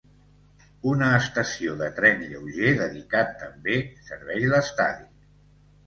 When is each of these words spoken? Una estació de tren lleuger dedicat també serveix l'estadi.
Una 0.91 1.09
estació 1.17 1.75
de 1.83 1.91
tren 2.01 2.25
lleuger 2.31 2.73
dedicat 2.83 3.39
també 3.45 3.79
serveix 4.11 4.53
l'estadi. 4.57 5.11